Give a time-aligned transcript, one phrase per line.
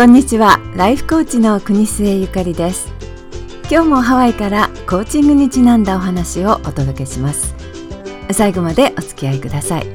[0.00, 0.58] こんにちは。
[0.76, 2.90] ライフコーチの国末ゆかりです。
[3.70, 7.54] 今日もハワイからコーチングにちなんだお話をお届けします。
[8.32, 9.86] 最後までお付き合いください。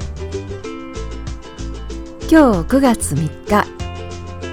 [2.30, 3.68] 今日9月3日。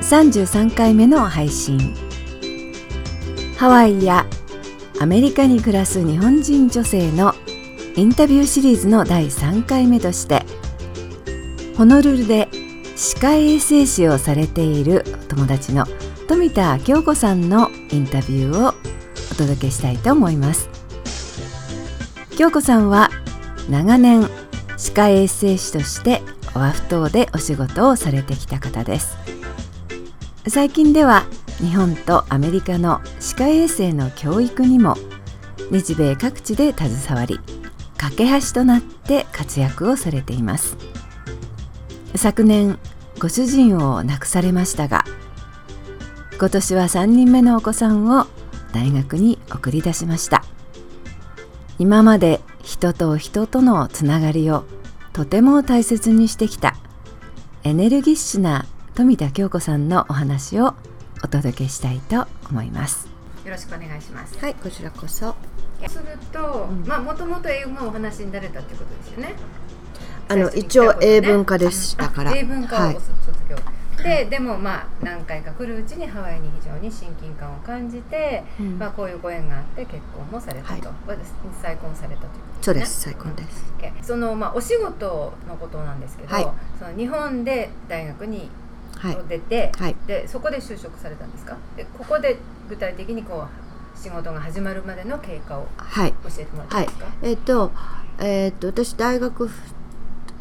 [0.01, 1.95] 33回目の配信。
[3.59, 4.25] ハワイや
[5.01, 7.35] アメリカに暮らす日本人女性の
[7.95, 10.47] インタビューシリーズの第3回目として
[11.77, 12.49] ホノルルで
[13.03, 15.87] 歯科衛生士をされている友達の
[16.29, 18.75] 富田京子さんのインタビューを
[19.33, 20.69] お届けしたいと思います。
[22.39, 23.11] 京子さんは
[23.69, 24.31] 長年
[24.77, 26.23] 歯科衛生士として
[26.55, 29.17] オアフ島でお仕事をされてきた方です。
[30.47, 31.25] 最近では
[31.59, 34.95] 日本とアメリカの歯科衛生の教育にも
[35.73, 37.41] 日米各地で携わり
[37.99, 40.77] 架け橋となって活躍をされています。
[42.15, 42.79] 昨年
[43.23, 45.05] ご主人を亡くされましたが
[46.41, 48.27] 今年は3人目のお子さんを
[48.73, 50.43] 大学に送り出しました。
[51.79, 54.65] 今まで人と人とのつながりを
[55.13, 56.75] とても大切にしてきた
[57.63, 60.75] エネルギッシュな富田京子さんのお話を
[61.23, 63.07] お届けしたいと思います。
[63.45, 64.37] よろしくお願いします。
[64.41, 65.37] はいこちらこそ。
[65.89, 69.35] すると、うん、まあもともと英語がお話になれたってことですよね
[70.33, 72.35] あの一応英文科でしたから。
[72.35, 73.05] 英文科を卒
[73.51, 73.63] 業、は
[74.01, 81.19] い、ででもまあ何回か来るうちにハワイに非常に親近感を感じて、うん、まあこういうご縁があって結婚もされたと、はい、
[81.61, 82.31] 再婚されたという
[82.63, 83.63] そうです再婚です。
[84.01, 88.49] そのまあお仕事のことなんですけど、はい、その日本で大学に
[89.29, 91.59] 出て、はい、でそこで就職されたんですか？
[91.77, 92.39] でここで
[92.71, 95.67] 具体的にこう仕事が始まるまでの経過を
[95.99, 96.05] 教
[96.39, 97.73] えてもらっていいですか、はい、えっ、ー、と
[98.19, 99.51] えーと、と私大学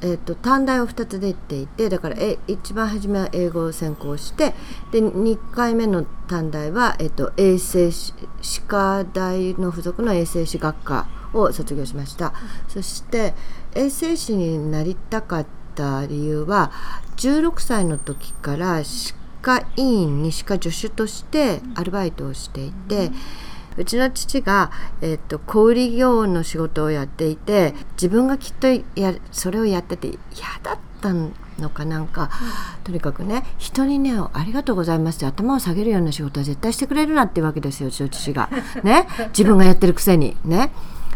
[0.02, 4.54] えーと、短大を2つ出ていてだからえ一番初めは英語を専攻して
[4.92, 12.34] で2回目の短大は、えーと、衛生士歯科大の付属の衛生士学科を卒業しました、
[12.68, 13.34] そして
[13.74, 15.46] 衛生士になりたかっ
[15.76, 16.72] た理由は
[17.18, 23.08] 16歳の時から歯科医院に歯科助手としてアルバイトをしていて。
[23.08, 23.16] うん
[23.78, 24.72] うちの父が、
[25.02, 28.68] えーと、小売業の仕事をやっていて自分がきっと
[29.00, 30.18] やそれをやってて嫌
[30.64, 32.30] だったのかなんか、
[32.84, 38.50] とにかくね人にね「ありがとうございます」って頭を下げるような仕事は絶対してくれるなっていうわけですようちの父が。
[38.84, 40.36] ね自分がやってるくせに。
[40.44, 40.72] ね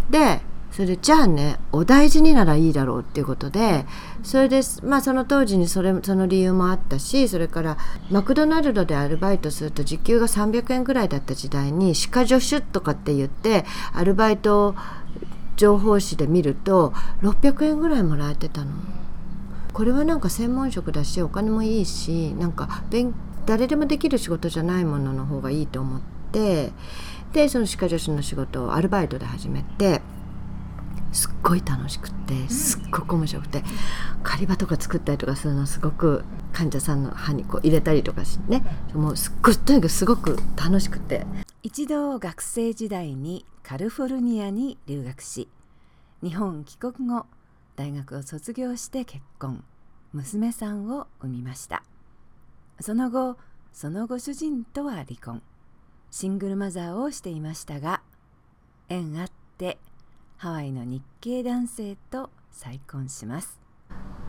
[0.09, 0.41] で
[0.71, 3.85] それじゃあねお大事にならいいだろうっていうことで
[4.25, 7.77] それでまあその当時にそれその理由もあったしそれから
[8.09, 14.75] マクドナルドでアルバイトすると時給が300円ぐらいだった時代に歯科助手とかって言ってアルバイト
[15.57, 16.91] 情報誌で見ると
[17.21, 18.71] 600円ぐらいもらえてたの。
[19.73, 22.83] これはなんか専門職だしお金もいいしなんか
[23.45, 26.71] 誰でもできる仕事じゃないものの方がいいと思って
[27.33, 30.01] でその歯科助手の仕事をアルバイトで始めて。
[31.15, 33.63] すっごい楽しくてすっごく面白くて
[34.23, 41.25] 狩り場とか作ったりとかするのすごく患者さんの歯にこう入れたりとかしてねもうすっごいとにかくすごく楽しくて。
[41.63, 45.49] 一度学生時代にカリフォルニアに留学し
[46.21, 47.25] 日本帰国後
[47.75, 49.63] 大学を卒業して結婚。
[50.13, 51.83] 娘さんを産みました。
[52.79, 53.37] その後
[53.73, 55.41] そのご主人とは離婚。
[56.11, 58.01] シングルマザーをしていましたが
[58.87, 59.27] 縁あっ
[59.57, 59.77] て
[60.37, 63.59] ハワイの日系男性と再婚します。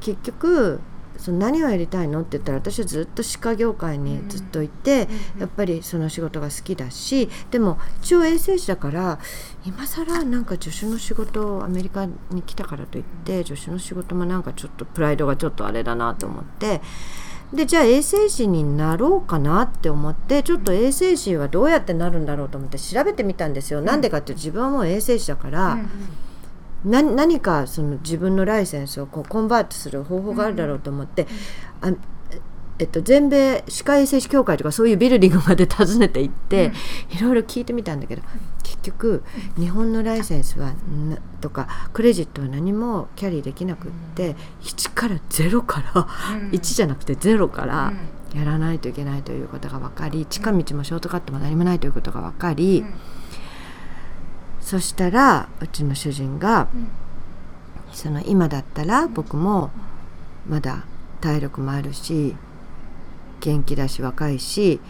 [0.00, 0.80] 結局
[1.16, 2.20] その何をやりたいの？
[2.20, 9.18] って言ったら私はずっと歯科業界にずっといて、うん、やっぱりその仕事が好きだしでも一応衛生士だから
[9.64, 16.82] 今更なんか助手の仕事をアメリカに来たからといって助手の仕事もなんかちょっとプライドがちょっとあれだなと思って
[17.52, 23.80] でじゃあ衛生士になろうかなって思ってちょっと衛生士はどうやってなるんだろうと思って調べてみたんですよ。
[23.82, 24.00] な、うん。
[24.00, 31.26] でかって自分はもう衛生士だから、うんうん、何かその自分のライセンスをこうコンバートする方法があるだろうと思って、
[31.82, 31.98] うんうん、あ
[32.78, 36.72] えっと、全米歯科衛生士協会とかそういうビルディングまで訪ねていって、
[37.10, 38.22] いろいろ聞いてみたんだけど
[38.62, 39.24] 結局
[39.56, 40.74] 日本のライセンスは
[41.40, 46.02] とかクレジットは何もキャリーできなくって、1から0から、
[46.50, 47.92] 1じゃなくて0から
[48.34, 52.84] やらないといけないということが分かり近道もショートカットも何もないということが分かり、
[54.60, 56.68] そしたらうちの主人が、
[57.92, 59.70] その今だったら僕も
[60.46, 60.84] まだ
[61.22, 62.36] 体力もあるし
[63.46, 64.80] 元気だし若いし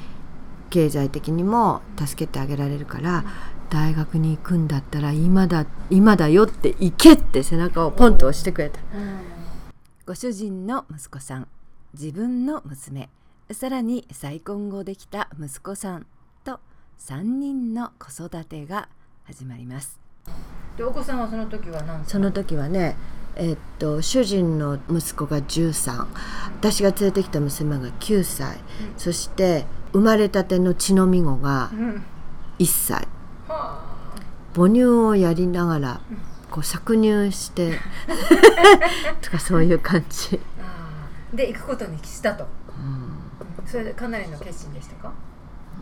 [0.71, 3.25] 経済的にも助けてあげられるから、
[3.71, 8.81] 大学に行くんだったら今だ今だよって行けって背中をポンと押してくれた、
[10.07, 11.49] ご主人の息子さん
[11.93, 13.11] 自分の娘
[13.53, 16.07] さらに再婚後できた息子さん
[16.45, 16.59] と
[16.99, 18.89] 3人の子育てが
[19.25, 20.01] 始まります。
[20.77, 22.97] でお子さんはその時は何その時はね
[23.37, 26.07] えっと、主人の息子が13
[26.59, 28.63] 私が連れてきた娘が9歳、うん、
[28.97, 31.71] そして生まれたての血のみ子が
[32.59, 33.07] 1歳、
[33.49, 33.55] うん、
[34.55, 36.01] 母乳をやりながら
[36.51, 37.79] こう搾乳して。
[39.21, 40.41] とかそういう感じ。
[41.35, 45.13] で行くことにしたと、うん、それでかなりの決心でしたか？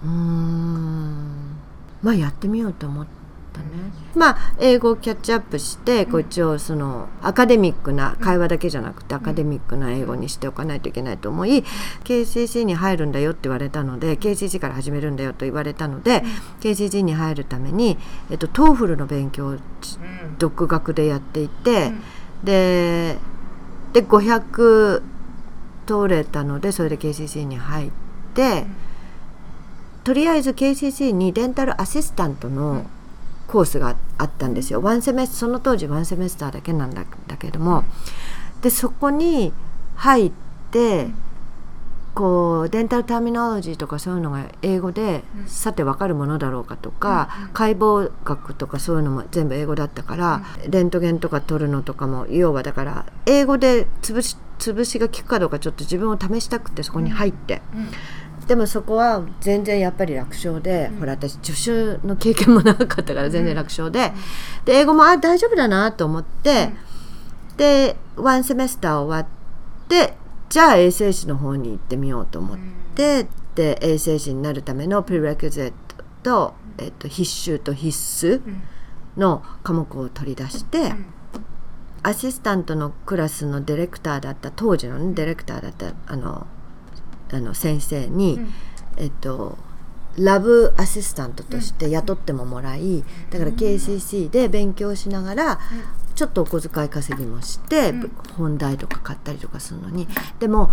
[0.05, 1.57] うん。
[2.03, 3.13] まあやってみようと思って
[3.55, 3.67] ったね。
[4.15, 11.65] まあ英語をキャッチアップしてこっちをそのアカデミックな会話だけじゃなくてアカデミックな英語にしておかないといけないと思い
[12.05, 16.23] KCC に入るんだよって言われたので KCC から始めるんだよと言われたので
[16.61, 17.97] KCC に入るために、
[18.31, 19.57] えっと、 TOEFL の勉強を
[20.39, 21.93] 独学でやっていて
[22.43, 23.19] で
[23.93, 25.03] で500
[25.87, 27.91] 取れたのでそれで KCC に入っ
[28.35, 28.67] て。
[30.05, 32.85] とりあえず KCC に dental assistant の
[33.49, 34.83] コースがあったんですよ。
[34.83, 37.85] one semes その当時 one semester だけなんだだけども。
[38.63, 39.53] でそこに
[39.97, 40.33] 入っ
[40.71, 41.09] て
[42.15, 57.61] こうデンタルターミナロジーとかそういうのが英語でさて分かるものだろうかとか解剖学とかそういうのも全部英語だったからレントゲンとか取るのとかも要はだから英語で潰し潰しが効くかどうかちょっと自分を試したくてそこに入って。
[58.47, 64.13] でもそこは全然やっぱり楽勝で、うん、ほら私助手の経験も長かったから全然楽勝で、
[64.61, 66.71] うん、で英語もあ大丈夫だなと思って、
[67.51, 70.15] うん、でワンセメスター終わって
[70.51, 72.59] じゃあ衛生士の方に行ってみようと思っ
[72.95, 73.27] て、
[73.57, 78.41] で衛生士になるためのプレレクゼットと、えっと、必修と必須
[79.17, 80.93] の科目を取り出して。
[82.07, 86.47] アシスタントのクラスのディレクターだった当時の、ね、ディレクターだったあの
[87.35, 88.53] あの先生に、うん、
[88.97, 89.59] えっと
[90.19, 95.61] ラブアシスタントとして雇ってももらいだから KCC で勉強しながら
[96.15, 97.93] ちょっとお小遣い稼ぎもして
[98.37, 100.07] 本題とか買ったりとかするのに。
[100.39, 100.71] でも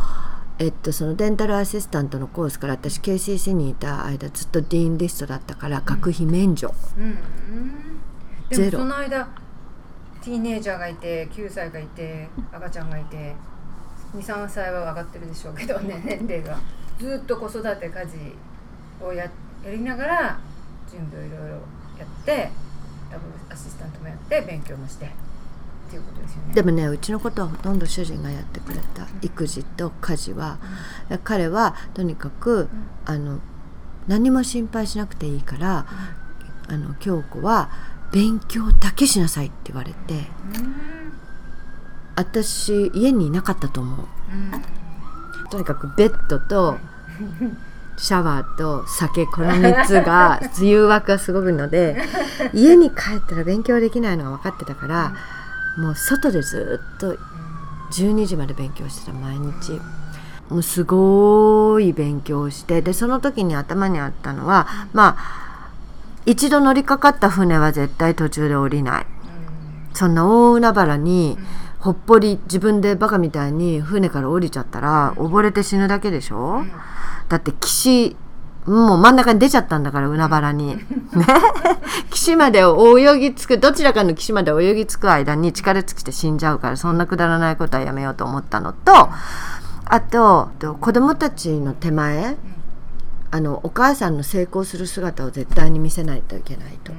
[0.59, 7.03] えっと、そのデンタルアシスタントのコースから私 KCC にいた間ずっとディーンリストだったから学費免除、うん。
[7.03, 7.17] うん。
[8.51, 8.77] ゼロ。
[8.77, 9.27] その間
[10.21, 13.33] ティーネイジャーがいて9歳がいて赤ちゃんがいて
[14.15, 16.57] 23歳は上がってるでしょうけどね 年齢が。
[16.99, 18.35] ずっと子育て家事
[19.03, 19.23] をや
[19.63, 20.39] やりながら
[20.91, 21.55] 準備をいろいろ
[21.97, 22.51] やって
[23.11, 23.23] ラブ
[23.53, 25.09] アシスタントもやって勉強もしてっ
[25.89, 26.53] ていうことですよね。
[26.53, 30.59] でもねうちのことはほとんど主人がやってくれた、育児と家事は、
[31.09, 32.69] うん、彼はとにかく、うん、
[33.05, 33.39] あの
[34.07, 35.85] 何も心配しなくていいから、
[36.67, 37.69] あの京子は
[38.11, 40.29] 勉強だけしなさいって言われて。
[42.21, 46.77] うん私家にいなかったと思う、うん、とにかくベッドと
[47.97, 51.97] シャワーと酒この3つが 誘惑がすごくので
[52.53, 55.13] 家に帰ったら勉強できないのが分かってたから、
[55.77, 57.15] もう外でずっと
[57.91, 59.79] 12時まで勉強してた毎日。
[60.49, 65.61] もうすごい勉強してでその時に頭にあったのはまあ
[66.25, 69.05] 一度乗りかかった船は絶対途中で降りない、
[69.93, 71.37] そんな大海原に、
[71.81, 76.71] ほっぽり自分でバカみたいに船から降りちゃったら溺れて死ぬだけでしょ、うん、
[77.27, 78.15] だって岸
[78.65, 80.75] もう真ん中に出ちゃったんだから海原に。
[80.77, 80.83] ね？
[82.11, 89.09] 岸まで泳ぎ着くどちらかの岸まで泳ぎ着く間に力尽きて死んじゃうからそんなくだらないことはやめようと思ったのと
[89.85, 92.37] あと子供たちの手前
[93.31, 96.93] あのお母さんの成功する姿を絶対に見せないといけないと。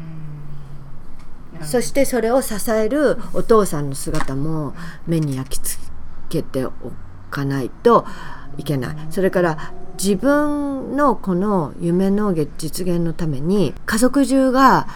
[1.64, 4.74] そしてそれを支えるお父さんの姿も
[5.06, 5.82] 目に焼き付
[6.28, 6.72] けてお
[7.30, 8.06] かないと
[8.58, 8.96] いけない。
[9.10, 14.86] それから自分のこの夢の実現のために家族中が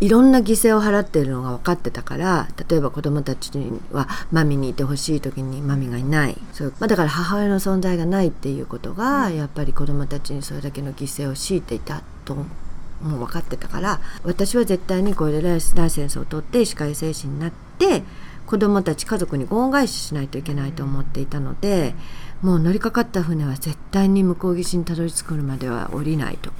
[0.00, 6.38] いろんな犠牲を払っているのが分かってたから例えば子どもたちにはマミにいてほしい時にマミがいない。
[6.52, 12.34] そう、まあ、だから母親の存在がないっていうことがやっぱり子どもたちにそれだけの犠牲を強いていたと
[13.02, 18.02] もう分かってたから私は絶対にこれでライセンスを取って歯科衛生士になって
[18.46, 21.94] 子どもたち家族にご恩返ししないといけないと思っていたので
[22.42, 26.50] もう乗りかかった船は絶対に向こう岸にたどり着くまでは降りないと、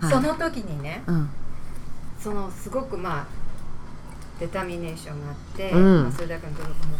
[0.00, 0.08] うん。
[0.08, 1.28] はい、その時にね、うん、
[2.18, 3.26] そのすごくまあ
[4.38, 6.96] デタミネーションがあって、うん、まあ、それだけの努力も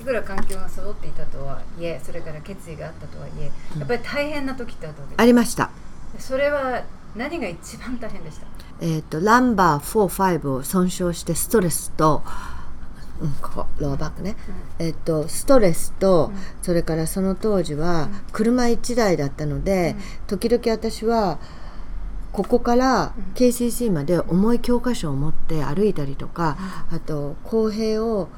[0.00, 5.70] いくら環境が揃っていたとはいえそれから決意があったとはいえやっぱり大変な時ってあったわけですありました。
[6.18, 6.82] それは
[7.16, 8.46] 何が一番大変でした？
[8.80, 12.22] えーと、ランバー45を損傷してストレスと
[13.18, 14.36] うん、ここローバックね、
[14.78, 19.96] うん、えっとストレスと、うん、それからその当時は車1台だったので、
[20.26, 21.38] 時々私は
[22.32, 26.58] ここから KCC まで重い教科書を持って歩いたりとか、
[26.92, 28.28] あと公平を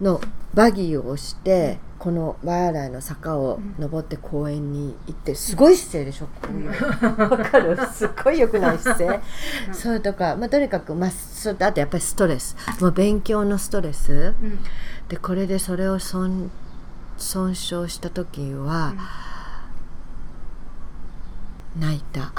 [0.00, 0.22] の
[0.54, 6.26] バギーを押して、この前洗いの坂を登って公園に行ってすごい姿勢でしょ？
[7.16, 7.76] わかる？
[7.92, 9.20] すっごい良くない姿勢、
[9.72, 12.56] それとか、まあ、とにかく、まあ、そあとやっぱりストレス。
[12.80, 14.58] もう勉強のストレス、うん、
[15.08, 16.50] でこれでそれを損
[17.18, 18.94] 損傷した時は、
[21.76, 22.32] うん、泣いた。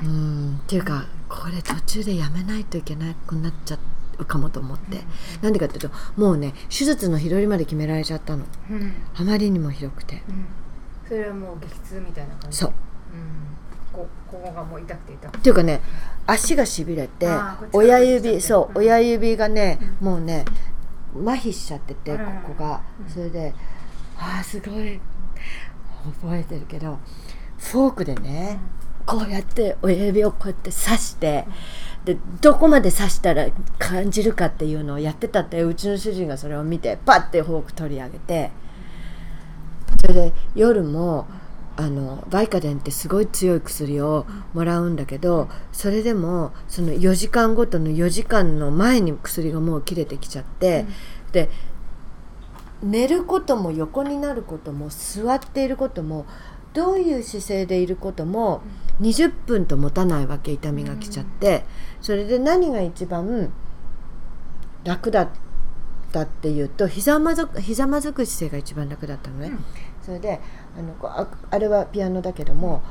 [0.00, 0.60] うん。
[0.62, 3.91] っていうかこれ途中でやめないといけなくなっちゃった。
[4.22, 5.02] うかもと思って、
[5.42, 10.46] な、んでかっていうともうね手術の日取りまで決められちゃったの、うん、あまりにも広くて、うん、
[11.06, 12.56] それはもう激痛みたいな感じ？
[12.58, 12.74] そう、うん、
[13.92, 15.38] こここがもう痛くて痛くて。
[15.38, 15.80] っていうかね
[16.26, 17.28] 足がしびれて
[17.72, 20.44] 親指そう、親指がね、もうね
[21.14, 23.54] 麻痺しちゃっててここが、それで
[24.16, 25.00] ああすごい。
[26.20, 26.98] 覚えてるけど
[27.58, 28.58] フォークでね、
[29.06, 31.46] こうやって親指をこうやって刺して、
[32.04, 33.46] でどこまで刺したら
[33.78, 38.50] 感じるかっていうのをやってたってうちの主人がそれを見てパッてフォーク取り上げて
[40.00, 41.26] それで夜も
[41.76, 50.84] あのバイカデンってすごい強い薬をもらうんだけどそれでもその4時間ごとの4時間の前に薬がもう切れてきちゃって、
[51.32, 51.48] で
[52.82, 56.26] 寝ることも横になることも座っていることも
[56.74, 58.62] どういう姿勢でいることも
[59.00, 61.64] 20分と持たないわけ痛みが来ちゃって、
[62.00, 63.52] それで何が一番
[64.84, 65.28] 楽だっ
[66.12, 69.64] たっていうとひざまずひざまずく姿勢が一番楽だったのね、うん、
[70.02, 70.40] それで
[70.76, 72.82] あのああれはピアノだけども、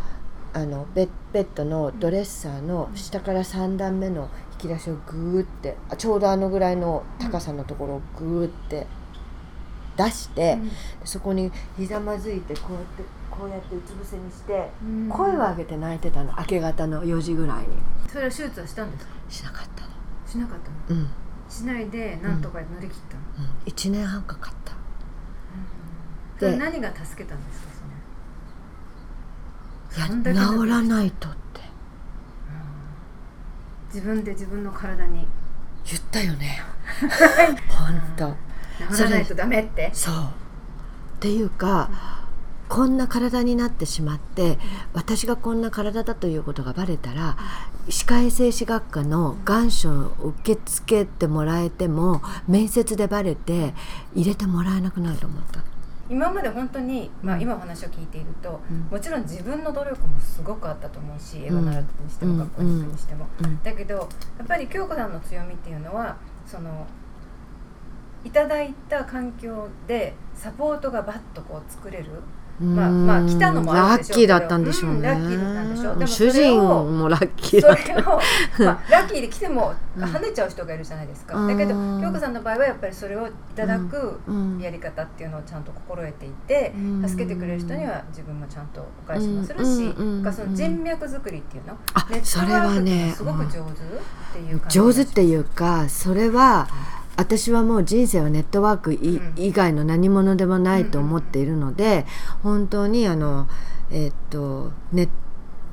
[0.54, 8.88] あのベベッドのドレッサーの下から3段目の引き出しをグーってちょうどあのぐらいの高さのところをグーって
[9.98, 10.72] 出して、うん、
[11.06, 14.70] そこにひざまずいてこうやってこうやってうつ伏せにして
[15.10, 17.68] 声を上げて泣いてたの明け方の4時ぐらいに。
[18.10, 19.12] それは手術はしたんですか？
[19.30, 19.90] しなかったの。
[20.28, 21.10] しなかったの、うん、
[21.50, 23.22] しないでなんとか乗り切ったの、
[23.66, 24.54] うん、1年半かかっ
[26.40, 27.68] た、何が助けたんですか？
[29.92, 31.62] それいや治らないとって、
[33.94, 35.28] 自分で自分の体に。
[35.86, 36.62] 言ったよね。
[37.68, 38.51] 本当
[38.90, 39.90] 治らないとダメって。
[39.94, 40.16] そう。
[40.16, 40.18] っ
[41.20, 41.90] ていうか、
[42.72, 44.58] こんな体になってしまって
[44.94, 47.36] 私がこんな体だということがバレたら
[47.90, 53.74] 歯科衛生士学科の願書を受け付けてもらえても面接でバレて
[54.16, 55.62] 入れてもらえなくなると思った
[56.10, 63.28] 今まで本当に、まあ、今お話を聞いていると、うん、もちろん自分の努力もすごくあったと思うし英語習ってにしても、学校に行くにしても、
[63.64, 66.88] だけどやっぱり京子さんの強みっていうのはその
[68.24, 72.06] いただいた環境でサポートがバッとこう作れる。
[72.60, 75.96] まあまあ来たのもラッキーだったんでしょうね、ラッキーだったんでしょう。
[75.96, 84.20] でも主人もラッキーだそれを、まあ、 ラッキーで来ても跳ねちゃう人がいるじゃないですか、だけど京子さんの場合はやっぱりそれをいただく
[84.60, 86.76] やり方っていうのをちゃんと心得ていて、
[87.08, 91.76] 助けてくれる人には自分もちゃんとお返しもするし、がその人脈作りっていうの？
[91.96, 93.64] あそれはねすごく上手っ
[94.34, 96.68] ていう感じ上手っていうかそれは、
[97.18, 98.94] 私はもう人生はネットワーク
[99.36, 102.06] 以外の何者でもないと思っているので、
[102.44, 103.48] 本当にあの、
[103.92, 105.10] えー、っとネッ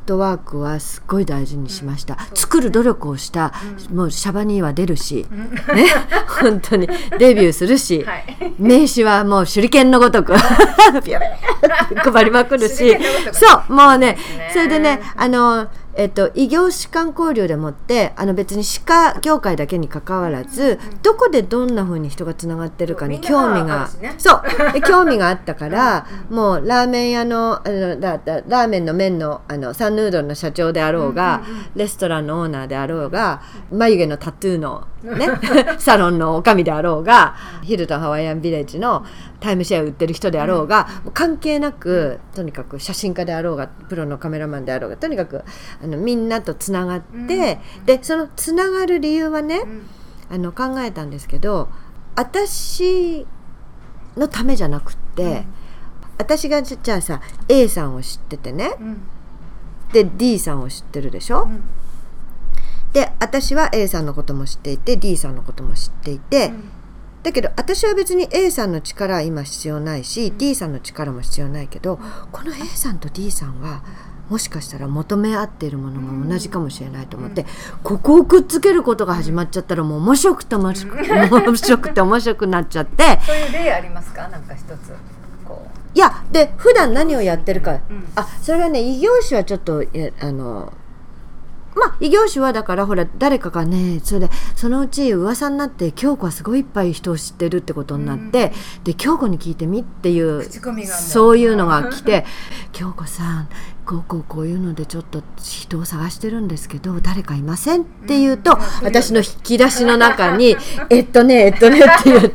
[0.08, 3.52] トワークはすっごい大事にしました、うん、作る努力をした、
[3.90, 5.84] うん、もうシャバニーは出るし、うん、ね？
[6.40, 6.88] 本当に。
[7.18, 10.34] デビューするし、はい、名刺はもう手裏剣のごとく。
[11.94, 12.96] 配りまくるし。
[13.32, 14.16] そうもうね。
[14.52, 24.42] それでねあのえっと、異業種間交流でもってあの別に歯科業界だけにかかわらず、どこでどんなふうに人がつながってるかに興味が、ね、そう。
[24.86, 31.42] 興味があったからもうラーメン屋のあのだだラーメンの麺のあのサンヌードルの社長であろうが、
[31.74, 35.28] レストランのオーナーであろうが眉毛のタトゥーの、ね、
[35.78, 39.04] サロンの女将であろうがヒルトハワイアンビレッジの
[39.40, 45.44] タイムシェア売ってる人であろうが、うん、関係なくとにかく写真家であろうがプロのカメラマンであろうがとにかく
[45.82, 49.86] あのみんなとつながって、うん、でそのつながる理由はね、うん、
[50.30, 51.68] あの考えたんですけど
[52.16, 53.26] 私
[54.16, 55.44] のためじゃなくって、
[56.18, 58.72] 私がじゃあさ A さんを知っててね、
[59.92, 61.48] で D さんを知ってるでしょ、
[62.92, 66.50] で私は A さんのことも知っていて D さんのことも知っていて、
[67.28, 71.98] だけど私は別に A さんの力は今必要ないし、うん、D さんの力も必要ないけど
[72.32, 73.82] この A さんと D さんは
[74.30, 77.46] もしかしたら求め合っているものが同じかもしれないと思って、
[77.82, 83.18] ここをくっつけることが始まっちゃったらもう面白くて面白くて面白くて面白くなっちゃって。
[83.24, 84.28] そういう例ありますか？
[84.28, 84.94] なんか一つ
[85.94, 87.80] いやで普段何をやってるか、うん、
[88.16, 89.82] あそれはね異業種はちょっと
[90.20, 90.74] あの
[91.78, 100.44] まあ異業種はだからほら誰かがねそれでそのうち噂になって京子はすごいいっぱい人を知ってるってことになって、うん、で京子に聞いてみっていう
[100.84, 102.24] そういうのが来て
[102.72, 103.48] 「京子さん
[103.84, 110.56] こうこうこういうのでちょっと人を探してるんですけど誰かいません?」って言うと、うん、私の引き出しの中に
[110.90, 112.32] 「えっとねえっとね」 って言って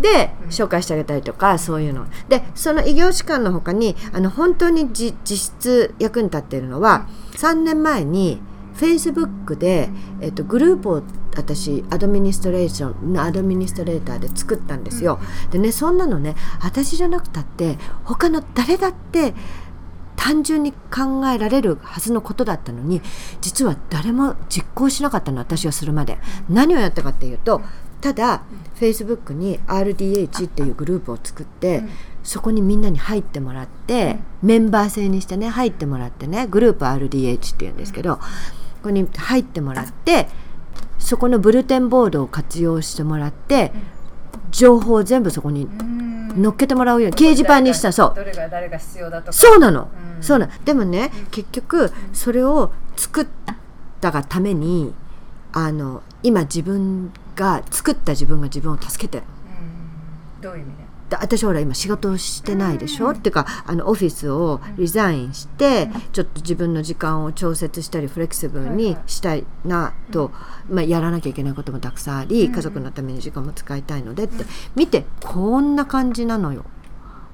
[0.00, 2.06] で紹介してあげたりとかそういうの。
[2.28, 8.40] でその異業種間のほかにあの本当に実質役に立っているのは3年前に
[8.74, 9.88] フェイスブックで、
[10.20, 11.02] えっと、グループを
[11.36, 15.18] 私 administration administrator で作ったんですよ。
[15.50, 19.34] でねそんなのね私じゃなくたって他の誰だって
[20.16, 23.02] 単純に考えられるはずのことだったのに
[23.40, 26.18] 実は誰も実行しなかったの私がするまで。
[26.48, 27.62] 何をやったかっていうと
[28.00, 28.42] ただ
[28.74, 31.84] フェイスブックに RDH っていうグループを作って、
[32.24, 38.18] そこにみんなに入ってもらって、メンバー制にしてね入ってもらってねグループ RDH っていうんですけど、
[38.82, 40.28] ここに入ってもらって
[40.98, 43.72] そこのブルテンボードを活用してもらって
[44.50, 45.68] 情報を全部そこに
[46.36, 48.12] 乗っけてもらうように掲示板にしたそう。
[48.16, 49.32] どれが誰が必要だとか。
[49.32, 49.88] そうなの、
[50.20, 53.26] そうなでもね、結局それを作っ
[54.00, 54.92] たがために
[55.52, 59.24] あの今自分が作った自分が自分を助けてる。
[60.40, 60.81] どういう意味で？
[61.20, 70.32] 私ほら今仕事をしてないでしょ、うん、っていうかあのオフィスをリザインして、うん、ちょっと自分の時間を調節したりフレキシブルにしたいなと、
[70.68, 74.44] まあ、やらなきゃいけないこともたくさんあり、家族のために時間も使いたいのでって。
[74.74, 76.64] 見てこんな感じなのよ。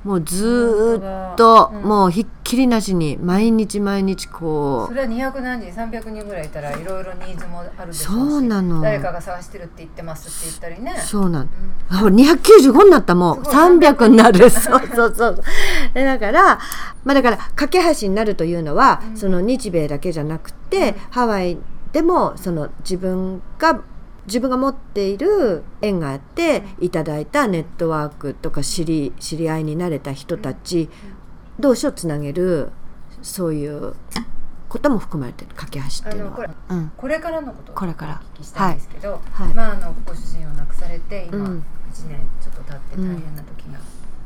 [0.08, 4.88] もうずっと、もうひっきりなしに毎日毎日こう。
[4.88, 8.80] それは200何人？300人ぐらいいたらいろいろニーズもあるでしょそうなの。
[8.80, 10.98] 誰かが探してるって言ってますって言ったりね。
[11.04, 14.48] そうなの、うん、295になったもう300になる。
[14.48, 15.42] そうそうそう。
[15.92, 16.58] だから
[17.04, 21.58] まあだから架け橋になるというのは、うん、その日米だけじゃなくて、うん、ハワイ
[21.92, 23.82] でもその自分が
[24.28, 30.88] 自分が持っている縁があっていただいたネットワークとか知り知り合いになれた人たち
[31.58, 32.70] 同士をつなげる
[33.22, 33.94] そういう
[34.68, 36.36] ことも含まれてる架け橋っていうのは。
[36.36, 41.52] これうん、これからのことをお聞きしたいんですけど、はい、まあ、あのご主人を亡くされて今1
[42.06, 43.78] 年ちょっと経って大変な時が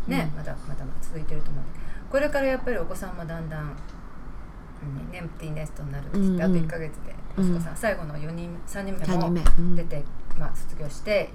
[0.08, 1.64] ね、うん、まだまだ続いてると思う
[2.10, 10.05] これからやっぱりお子さんもだんだん、うん、ネンプティーネストになるって言って、あと1か月で息子さん、最後の4人3人目も出て、
[10.38, 11.31] まあ、卒業して、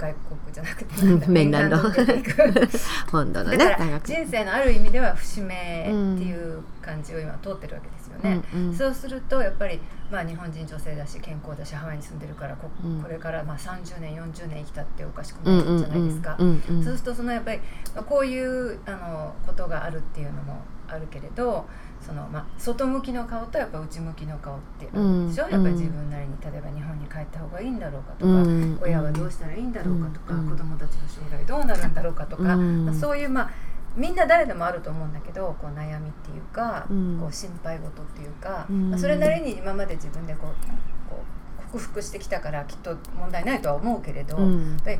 [0.00, 1.78] 外国じゃなくて面談の。
[3.10, 9.78] 本土のね人生のある意味では節目っていう感じを今通ってるわけですよね、うんうん、そうするとやっぱり、
[10.10, 12.70] まあ、日本人女性だし健康だしハワイに住んでるからこ,、
[13.02, 17.60] これからまあ30年40年生きたっておかしくないじゃないですか、そうするとそのやっぱり
[18.08, 21.66] こういうあのことがあるっていうのもあるけれど
[22.00, 33.50] その、まあ、外向きの顔とやっぱ内向きの顔っていうのでしょ、うん、やっぱり自分なりに例えば日本に帰った方がいいんだろうかとか、うん、親はどうしたらいいんだろうかとか、うん、子どもたちの将来どうなるんだろうかとか、まあ、そういうまあ
[33.96, 36.86] みんな誰でもあると思うんだけどこう悩みっていうか、
[37.20, 41.24] こう心配事っていうか、まあ、それなりに今まで自分でこうこ
[41.58, 44.48] う克服してきたからきっと問題ないとは思うけれど、やっ
[44.84, 44.98] ぱり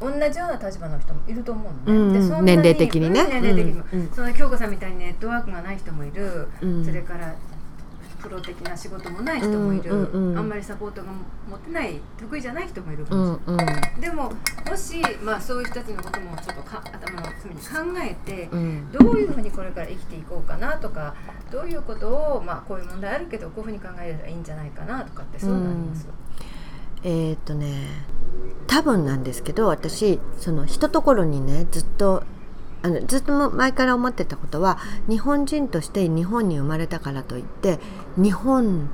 [0.00, 3.26] 同じような立場の人もいると思うのね、うん、年齢的にね。
[3.28, 7.34] 年齢的にも、うん、その京子さんみたいにネットワークがない人もいる、うん、それから
[8.20, 11.08] プロ的な仕事もない人もいる、うんうん、あんまりサポートが
[11.48, 14.32] 持ってない得意じゃない人もいるかもしれない、うんうん、でも
[14.68, 18.48] もし、まあ、そういう人たちのこともちょっとか頭の隅に考えて、
[18.92, 21.14] どういうふうにこれから生きていこうかなとか
[21.50, 26.08] どういうことを、まあ、こういう問題あるけどこういうふうに考えればいいんじゃないかなとかってそういうのあります、
[27.04, 27.88] えっ、とね
[28.66, 32.22] 多分なんですけど私そのひとところにねずっと
[32.82, 37.80] あのずっと前から思ってたことは日本人として日本に生まれたからといって
[38.16, 38.88] 日本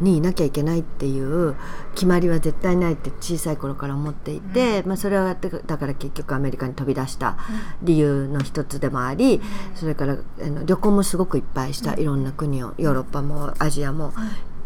[0.00, 1.54] にいなきゃいけないっていう
[1.94, 7.38] 決まりは絶対ないって小さい頃から思っていて、まあ、それはだから結局アメリカに飛び出した
[7.82, 9.40] 理由の一つでもあり
[9.76, 11.94] それからあの旅行もすごくいっぱいした。
[11.94, 14.12] いろんな国をヨーロッパもアジアも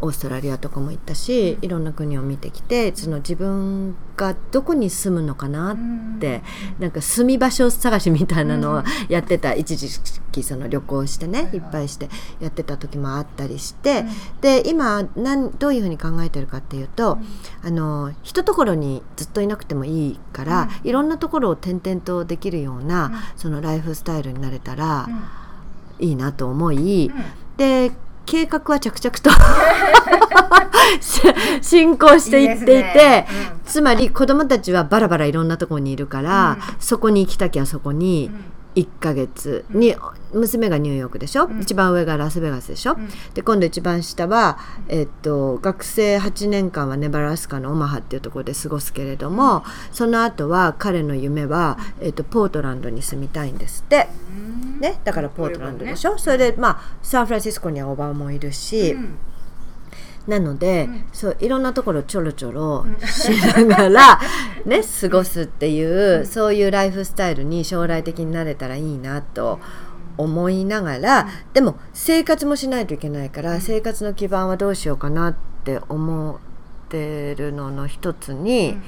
[0.02, 6.42] オーストラリアとかも行ったしいろんな国を見てきてその自分がどこに住むのかなって
[6.78, 9.54] なんか住み場所探しみたいなのをやってた。
[9.54, 9.88] 一時
[10.32, 12.08] 期その旅行してねいっぱいして
[12.40, 14.04] やってた時もあったりして
[14.40, 17.18] で今なんどういうふうに考えてるかっていうと
[17.62, 25.08] あの一ところにずっといなくてもいいからいろんなところを転々とできるようなそのライフスタイルになれたら。
[25.98, 27.22] いいなと思い、うん、
[27.56, 27.92] で
[28.32, 29.30] 計画は着々と
[31.60, 33.26] 進行していっていて、ね。
[33.28, 38.30] うん、つまり子どもたちはバラバラいろんなところにいるから、うん、そこに行きたきゃそこに
[38.74, 39.94] 1ヶ月に
[40.32, 44.58] 娘がニューヨークでしょ、うん、一番上がラスベガスでしょ、うん、で今度一番下は、
[44.88, 54.08] えっと、学生8年間はネバラスカのオマハっていうところで過ごすけれどもその後は彼の夢は、えっと、ポートランドに住みたいんですって、
[54.80, 58.96] ね、だからポートランドでしょ、それでまあサンフランシスコにはおばもいるし、
[60.26, 64.20] なので、うん、そういろんなところちょろちょろしながら、
[64.64, 69.58] ね、過ごすっていう、うん、そういうライフスタイルに将来的になれたらいいなと
[70.16, 76.38] 思いながら、でも生活もしないといけないから生活の基盤はどうしようかなって思っ
[76.88, 78.78] てるのの一つに。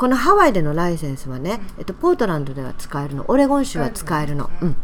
[0.00, 4.76] このハワイでのライセンスはね、えっと、ポートランドでは使えるのオレゴン州は使えるの、うん、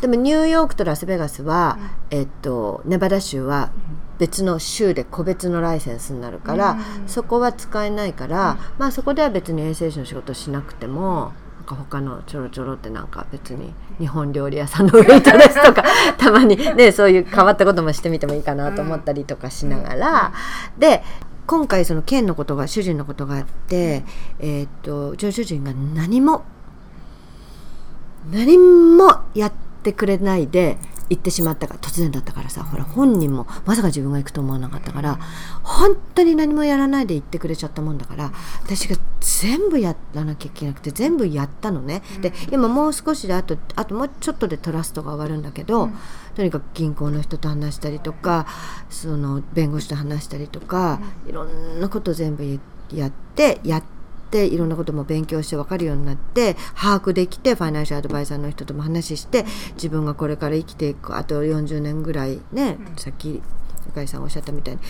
[0.00, 1.78] でもニューヨークとラスベガスは、
[2.10, 3.70] えっと、ネバダ州は
[4.18, 15.84] 別の州で個別のライセンスになるから、そこは使えないから、まあそこでは別に衛生士の仕事しなくてもなんか他のちょろちょろってなんか別に日本料理屋さんのウェイトレスとか
[16.18, 20.32] たまにねそういう変わったこともしてみてもいいかなと思ったりとかしながら、
[20.78, 21.02] で
[21.46, 24.04] 今回その県のことが主人のことがあって、
[24.38, 26.44] えー、っとうちの主人が何も
[28.30, 30.78] 何もやってくれないで
[31.10, 35.18] 行ってしまったから突然だったからさほら本人もまさか自分が行くと思わなかったから
[35.62, 38.32] 本当に何もやらないで行ってくれちゃったもんだから
[38.62, 45.90] 私が全部やらなきゃいけなくて全部やったのね、で今もう少しであとあともうちょっとでトラストが終わるんだけど、
[46.34, 48.46] とにかく銀行の人と話したりとか
[48.90, 52.44] その弁護士と話したりとか、いろんなこと全部
[52.92, 53.90] やってやって
[54.34, 59.44] ていろんなことも勉強して分かるようになって把握できてファイナンシャルアドバイザーの人とも話して
[59.74, 63.40] 自分がこれから生きていくあと40年ぐらいね、うん、さっき
[63.94, 64.80] 向井さんおっしゃったみたいに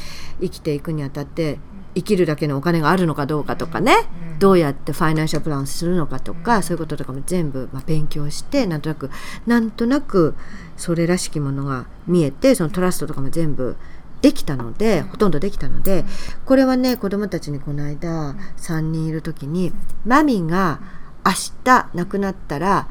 [0.40, 1.58] 生きていくにあたって
[1.94, 3.94] 生きるだけのお金があるのかどうかとかね、
[4.32, 9.10] うん、どうやってファイナンシャルプランするのかとか、うん、そういうこととかも全部、まあ、勉強してなんとなく
[9.46, 10.34] なんとなく
[10.78, 13.76] それらしきものが見えてそのトラストとかも全部
[14.24, 16.06] できたので、ほとんどできたので、
[16.46, 19.70] これはね子供たちにこの間3人いる時に
[20.06, 20.80] マミが
[21.26, 21.32] 明
[21.62, 22.88] 日亡くなったら、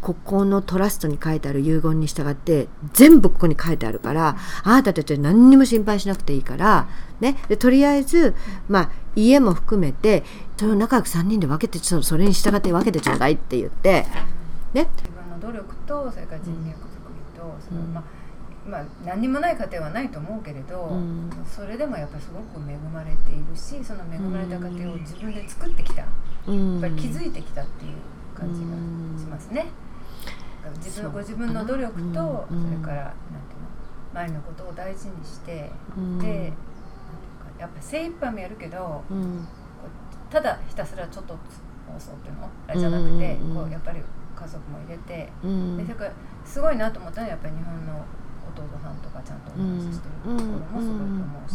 [0.00, 6.88] ここのトラストに書いてある遺言に従って全部ここに書いてあるからあなたたちは何にも心配しなくていいから、
[7.20, 8.34] ね、でとりあえず、
[8.68, 10.22] まあ、家も含めて
[10.58, 14.04] それを仲良く3人で分けてそそれに従って分けてちょうだいって言って、
[14.74, 18.13] ね、自分の努力とそれから人脈作りと、そのまあ
[18.66, 26.04] まあ、何にもない家庭はないと思うけれど、うん、それでもやっぱりすごく恵まれているしその恵まれた家庭を自分で作ってきた、
[26.46, 27.92] うん、やっぱり気づいてきたっていう
[28.34, 28.68] 感じが
[29.22, 29.66] しますね。
[30.78, 33.14] 自分ご自分の努力と、それからなん
[33.48, 33.68] ていうの
[34.14, 35.70] 前のことを大事にして、
[36.22, 36.52] で
[37.58, 39.04] やっぱ精一杯もやるけど、
[40.30, 41.34] ただひたすらちょっと
[41.86, 42.48] 放送っていうの？
[42.66, 44.00] あれじゃなくて、こうやっぱり
[44.34, 45.30] 家族も入れて、
[45.76, 46.12] でそれから
[46.46, 48.02] すごいなと思ったのはやっぱり日本の
[48.56, 51.54] 弟さんとかちゃんとお話ししてるところもすごいと思うし、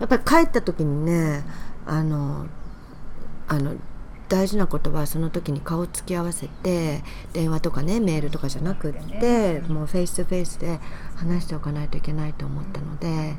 [0.00, 1.44] やっぱり帰った時にね
[1.86, 2.46] あの
[3.48, 3.74] あの
[4.28, 10.78] 大事なことはその時に顔つき合わせて電話とかねメールとかじゃなくって、もうフェイス2フェイスで
[11.16, 13.34] 話しておかないといけないと思ったので、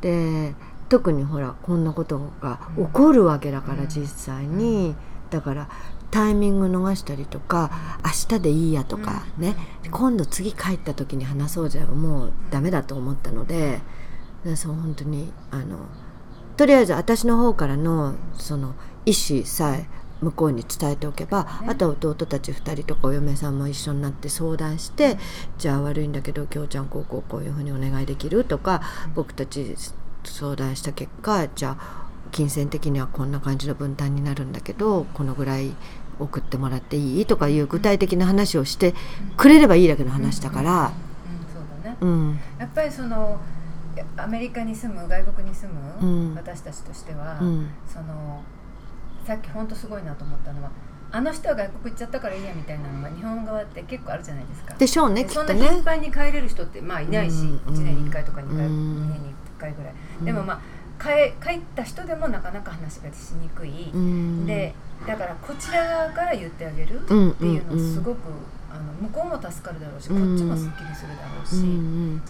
[0.00, 0.54] で
[0.88, 4.96] 特にほらこんなことが起こるわけだから実際に、
[5.28, 5.68] だから
[6.12, 7.70] タイミング逃したりとか
[8.04, 9.56] 明日でいいやとかね、
[9.90, 13.80] 今度次帰った時に話そうじゃもうダメだと思ったので
[14.54, 15.78] そう本当にあの
[16.56, 18.74] とりあえず私の方からのその
[19.06, 19.88] 意思さえ
[20.20, 25.18] 向こうに伝えておけば、あとは弟たち2人とかお嫁さんも一緒になって相談して、
[25.58, 28.82] じゃあ悪いんだけど京ちゃんこうこうこういうふうにお願いできるとか
[29.16, 29.74] 僕たち
[30.22, 35.72] 相談した結果じゃあ金銭的にはこんな感じの分担になるんだけどこのぐらい
[36.18, 37.26] 送ってもらっていい？
[37.26, 38.94] とかいう具体的な話をして
[39.36, 40.92] くれればいいだけの話だから。
[42.58, 43.38] やっぱりその
[44.16, 48.42] アメリカに住む外国に住む私たちとしては、うん、その
[49.24, 50.70] さっき本当すごいなと思ったのは
[51.12, 54.74] あの人は外国行っちゃったからいいやみたいなのが日本側って結構あるじゃないですか。
[54.74, 59.94] でしょうねそんな頻繁に帰れる人ってまあいないし、うん、1年に1回とか2回、うん、2年に1回ぐらい。
[60.24, 60.60] でもまあ
[61.00, 63.92] 帰帰った人でもなかなか話がしにくい。
[64.46, 64.74] で
[65.06, 68.18] だからこちら側から言ってあげるっていうのをすごく、
[68.70, 71.60] あの向こうも助かるだろうし、こっちもすっきりするだろうし、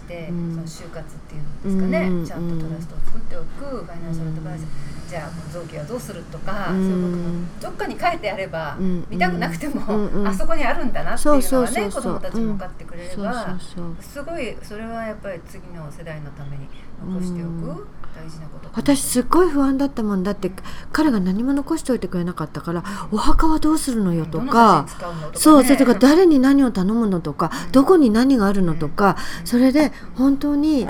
[0.08, 4.68] で、その就活っていうんですかね、ちゃんとトラストを作っておくファイナンシャルアドバイザー
[5.08, 8.76] じゃあこの臓器はどうするとか、そういうこともどっかに書いてあれば、
[9.10, 9.82] 見たくなくても、
[10.26, 13.58] あそこにあるんだなっていうのがね子供たちも分かってくれれば
[14.00, 16.66] すごいそれはやっぱり次の世代のために
[17.06, 17.86] 残しておく。
[18.14, 20.22] 大事なこと私すっごい不安だったもん。
[20.22, 20.52] だって
[20.92, 24.86] 彼が何も残しておいてくれなかったからお墓はどうするのよとか、
[25.34, 30.86] そうそれとか誰に何を頼むのとか、どこに何があるのとか、それで本当に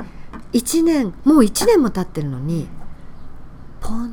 [0.53, 2.69] 1年もう1年も経ってるのに
[3.81, 4.09] ポンっ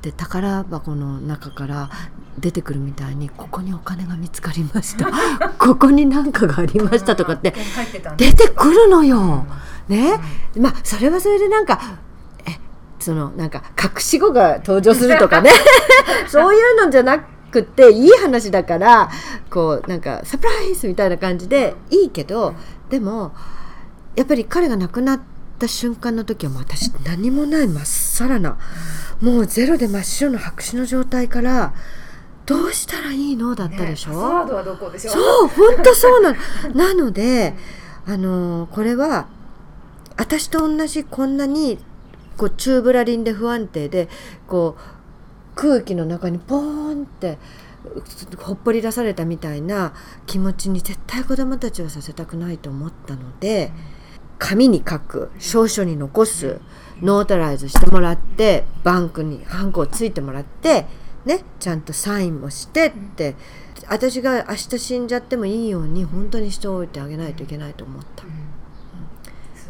[0.00, 1.90] て宝箱の中から
[2.38, 5.10] 出てくるみたいにここにお金が見つかりました。
[5.58, 7.54] ここに何かがありましたとかって
[8.16, 9.46] 出てくるのよ。
[9.88, 10.20] ね、
[10.58, 11.78] まあそれはそれでなんか
[13.02, 15.50] そのなんか隠し子が登場するとかね。
[16.28, 19.10] そういうのじゃなくていい話だから
[19.50, 22.54] こうなんかサプライズみたいな感じでいいけど
[22.88, 23.34] でも
[24.16, 25.20] やっぱり彼が亡くなっ
[25.58, 28.56] た瞬間の時はもう私何もないまっさらな
[29.20, 31.74] もうゼロで真っ白の白紙の状態から
[32.46, 33.54] どうしたらいいの？
[33.54, 34.16] だったでしょ、ね、
[35.12, 36.36] そう本当そうなの。
[36.74, 37.54] なので
[38.06, 39.26] あのこれは
[40.16, 41.78] 私と同じこんなに
[42.36, 44.08] こうチューブラリンで不安定で
[44.48, 44.80] こう
[45.54, 47.38] 空気の中にポーンって
[48.38, 49.92] ほっぽり出されたみたいな
[50.26, 53.72] 気持ちに絶対子どもたちはさせたくないと思ったので
[54.38, 56.60] 紙に書く証書に残す
[57.00, 60.86] ノータライズしてもらってバンクにハンコをついてもらって
[61.24, 63.34] ねちゃんとサインもしてって
[63.88, 68.24] 私が明日死んじゃってもいいように本当にしておいてあげないといけないと思った。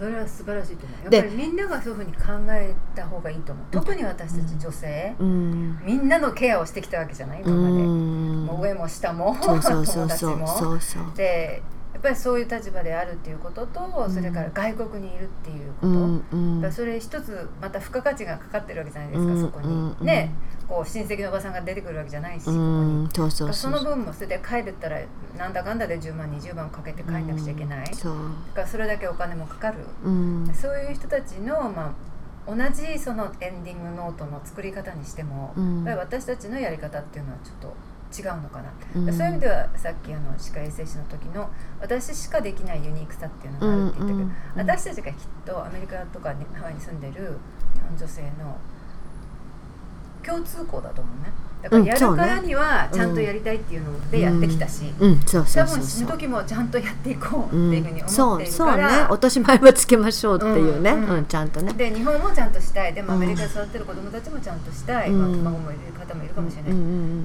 [0.03, 1.15] それは素晴らしいと思う。
[1.15, 3.67] やっぱりみんながそういうふうに考えた方がいいと思う。
[3.71, 11.15] 特に私たち女性、うん、みんなのケアをしてきたわけじゃない今まで、うん、もう上も下も 友達も。
[11.15, 15.89] でやっぱりそういう立場であるっていうことと、それから外国にいるっていうこと、
[16.37, 20.35] うん、それ一つまた付加価値がかかってるわけじゃないですか、そこに、ね。
[20.69, 23.09] こう親戚のおばさんが出てくるわけじゃないし、ここに。
[23.13, 24.99] そうそうその分もそれで帰れたら
[25.37, 28.15] なんだかんだで10万20万かけて帰んなくちゃいけない、そう。
[28.55, 29.79] だそれだけお金もかかる、
[30.55, 31.95] そういう人たちの、ま
[32.47, 35.55] あ、同じそのエンディングノートの作り方にしても、
[35.97, 37.75] 私たちのやり方っていうのはちょっと
[38.13, 41.49] 違うのかな、うん、そういう意味ではさっきあの歯科衛生士の時の
[41.81, 47.39] 私しかできないユニークさっていうのがあるって言ったけど、うんうん、私たちがきっとアメリカとかハワイに住んでる
[47.75, 48.59] 日本女性の
[50.23, 61.73] 共通項だと思うねだからやるからにはちゃんとやりたいっていうのでやってきたし、多分死ぬ時もちゃんとやっていこうっていうふうに思っているから、ね、落とし前はつけましょうっていうね、うんちゃんとね。
[61.75, 62.95] で日本もちゃんとしたい。
[62.95, 66.75] でもアメリカで育ってる子どもたちもちゃんとしたい、まあ、卵もいる方もいるかもしれない、っ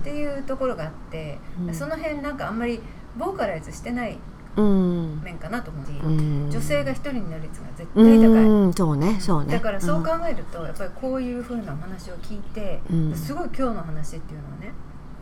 [0.03, 1.39] ていうところがあって、
[1.73, 2.79] その辺なんかあんまり
[3.17, 4.19] ボーカライズしてない
[4.61, 9.17] 面かなと思うし、うん、女性が一人になる率が絶対高い、うん、そうね。
[9.19, 9.53] そうね。
[9.53, 12.81] だからそう考えると、やっぱりこういうふうなお話を聞いて、
[13.15, 14.73] すごい今日の話っていうのはね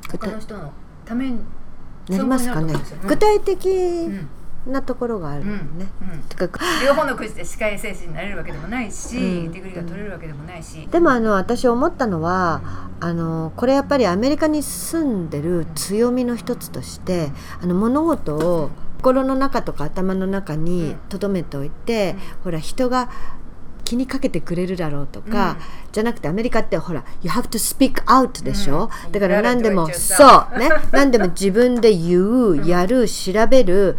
[0.09, 0.71] 他の人の
[1.03, 1.39] ために
[2.09, 2.73] なりますかね。
[3.07, 4.09] 具体的
[4.67, 5.59] なところがあるね、
[6.83, 10.87] 両方のくじで歯科衛生士になれるわけでもないし、 degree が取れるわけでもないし。
[10.91, 12.61] でもあの私思ったのは、
[12.99, 18.71] あのこれやっぱりアメリカに住んでる強みの一つとしてあの物事を
[19.05, 23.11] 心の中とか頭の中に留めておいて、うん、ほら人が
[23.83, 25.57] 気にかけてくれるだろうとか、うん、
[25.91, 30.69] じゃなくてアメリカってほら「You have to speak out」でしょ、うん、だから何でもそうね。
[30.91, 33.95] 何でも自分で言うやる調べる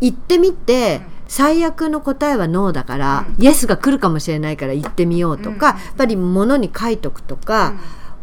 [0.00, 7.74] 言ってみて、最悪の答えはノーだから、イエスが来るかもしれないから言ってみようとか、やっぱり物に書いとくとか、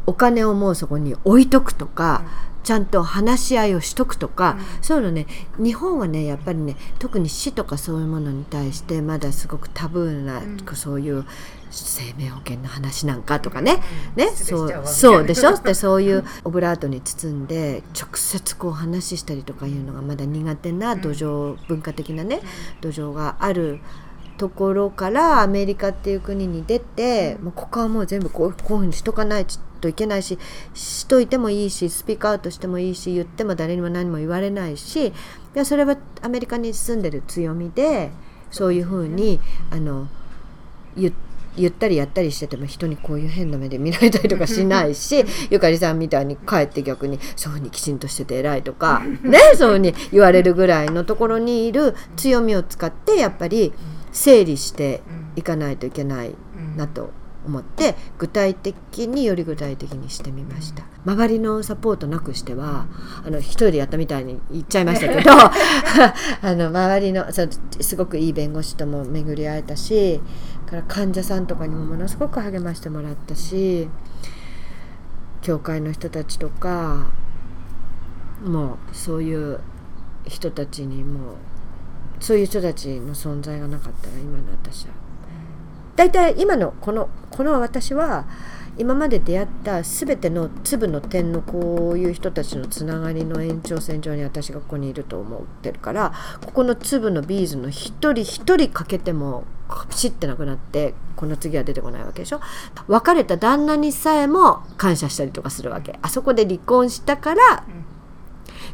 [0.06, 2.24] お金をもうそこに置いとくとか、
[2.70, 5.26] ちゃんと話し合いをしとくとか、うん、そういうのね
[5.58, 11.26] 日本はねやっぱりね特に死とかそういうものに対してまだすごくタブーな、うん、そういう
[11.72, 13.82] 生命保険の話なんかとかね、
[14.16, 15.58] うん、ねそうそうでしょ？
[15.58, 22.42] で そういうオブラートに包んで直接こう話したりとかいうのがまだ苦手な土壌、文化的なね
[22.82, 23.80] 土壌がある。
[24.38, 29.46] ところからアメリカっていう国に出て、もうここはもう全部こうこういうふうにしとかない
[29.80, 30.38] といけないし
[30.74, 35.14] しといてもいいしスピークアウトしてもいいし言っても誰にも何も言われないしい
[35.54, 38.12] やそれはアメリカに住んでる強みで
[38.52, 39.40] そういうふうに
[39.72, 40.08] あの
[40.96, 41.14] 言
[41.58, 53.74] 言ったりやったりしてても人にこういう変な目で見られたりとかしないし ゆかりさんみたいに帰って逆にそういうふうにきちんとしてて偉いとか ねそういうふうに言われるぐらいのところにいる強みを使ってやっぱり
[54.12, 55.02] 整理して
[55.36, 56.36] いかないといけない
[56.78, 57.12] なと
[57.46, 60.84] 思って具体的により具体的にしてみました。
[61.06, 62.88] 周りのサポートなくしては
[63.26, 67.26] あの一人でやったみたいに言っちゃいましたけど あの周りの
[67.80, 70.20] すごくいい弁護士とも巡り会えたし
[70.66, 73.90] から患者さんとかにもものすごく励ましてもらったし
[75.42, 77.12] 教会の人たちとか
[78.44, 79.60] もうそういう
[80.28, 81.36] 人たちにも
[82.20, 84.94] そういう人たちの存在がなかったら今の私は
[86.00, 88.24] 大体今のこのこの私は
[88.78, 96.14] 今まで出会った全ての粒の点のこういう人たちのつながりの延長線上に私がここにいると思ってるから
[96.46, 99.44] ここの粒のビーズの一人一人かけても
[99.90, 102.40] ピシッてなくなってこの次は出てこないわけでしょ？
[102.88, 106.00] 別れた旦那にさえも感謝したりとかするわけ。
[106.02, 107.66] あそこで離婚したから、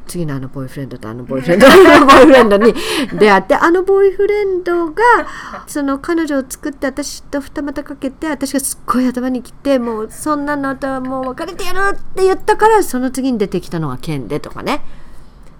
[0.07, 1.69] 次のあのボーイフレンドとあのボーイフレンド、あ
[1.99, 2.73] のボーイフレンドに
[3.19, 5.03] 出会ってあのボーイフレンドが
[5.67, 14.81] その彼女を作って私と二股かけて私がすっごい頭にきてもうそんなのとはもう別れてやるって言ったからその次に出てきたのがケンでとかね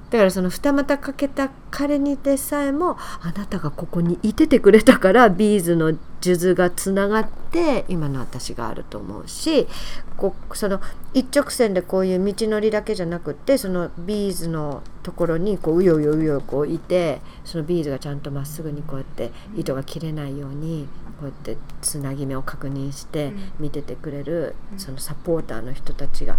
[0.09, 9.67] だからその二股かけた彼にでさえもあなたがここにいててくれたからビーズの数珠がつながって今の私があると思うし
[10.17, 10.81] こその
[11.13, 20.87] 一直線でこういう道のりだけじゃなくってそのビーズのところにこううようようよこういてそのビーズがちゃんとまっすぐにこうやって糸が切れないように
[21.19, 26.37] こうやってつなぎ目を確認して見ててくれるそのサポーターの人たちが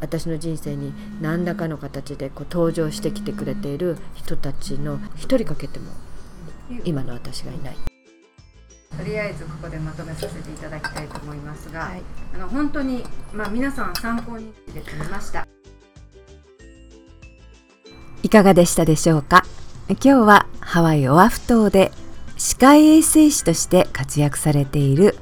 [0.00, 5.86] 私の人生に何らかの形でこう登場してきてくれている人たちの一人かけても
[6.84, 7.76] 今の私がいない。
[8.96, 12.02] とりあえずここでまとめさせていただきたいと思いますが、はい、
[12.34, 15.46] あの本当に、まあ、皆さん参考に入れてみました。
[18.22, 19.44] いかがでしたでしょうか？
[19.88, 21.92] 今日はハワイオアフ島で
[22.38, 25.16] 歯科衛生士として活躍されている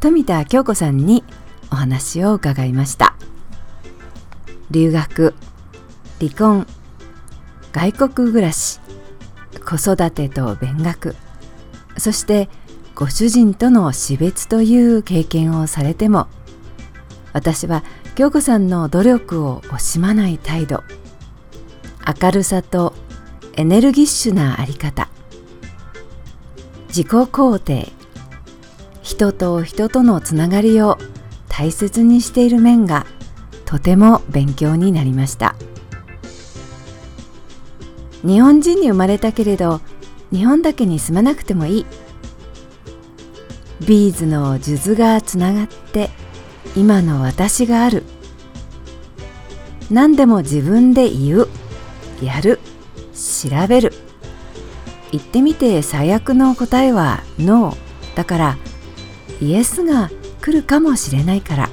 [0.00, 1.24] 富田京子さんに
[1.72, 3.15] お話を伺いました
[4.76, 5.32] 留学
[6.20, 6.66] 離婚
[7.72, 8.78] 外国暮らし
[9.64, 11.16] 子育てと勉学
[11.96, 12.50] そして
[12.94, 16.28] ご主人との死別という経験をされても
[17.32, 17.84] 私は
[18.16, 20.84] 京子さんの努力を惜しまない態度
[22.22, 22.92] 明るさと
[23.54, 25.08] エネルギッシュなあり方
[26.88, 27.88] 自己肯定
[29.02, 30.98] 人と人とのつながりを
[31.48, 33.06] 大切にしている面が
[33.66, 35.56] とても勉強になりました。
[38.24, 39.80] 日本人に生まれたけれど
[40.32, 41.86] 日本だけに住まなくてもいい。
[43.86, 46.10] ビーズの数珠がつながって
[46.74, 48.04] 今の私がある。
[49.90, 51.48] 何でも自分で言う。
[52.22, 52.58] やる。
[53.12, 53.92] 調べる。
[55.12, 58.16] 言ってみて最悪の答えはノー。
[58.16, 58.58] だから
[59.40, 61.70] イエスが来るかもしれないから。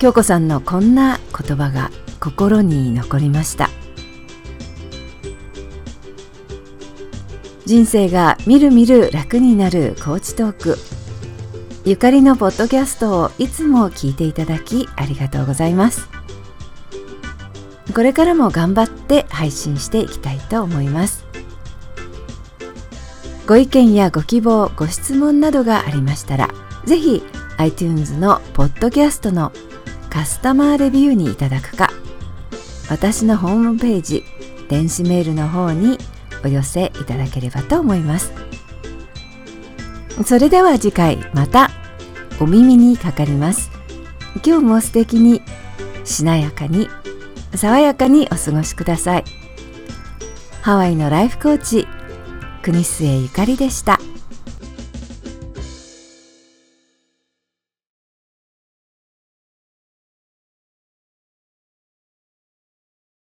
[0.00, 3.68] 京子さんのこんな言葉が心に残りました。
[7.66, 10.78] 人生がみるみる楽になるコーチトーク。
[11.84, 16.08] ゆかりのポッドキャストをいつも聞いていただきありがとうございます。
[17.94, 21.26] これからも頑張って配信していきたいと思います。
[23.46, 26.48] ご意見やご希望ご質問などがありましたら
[26.86, 27.22] ぜひ
[27.58, 29.52] iTunes のポッドキャストの
[30.10, 31.88] カスタマーレビューにいただくか。
[32.90, 34.24] 私のホームページ
[34.68, 35.98] 電子メールの方に
[36.44, 38.32] お寄せいただければと思います。
[40.24, 41.70] それでは次回また
[42.40, 43.70] お耳にかかります。
[44.44, 45.42] 今日も素敵に
[46.04, 46.88] しなやかに
[47.54, 49.24] 爽やかにお過ごしください。
[50.62, 51.86] ハワイのライフコーチ
[52.62, 53.98] 国末ゆかりでした。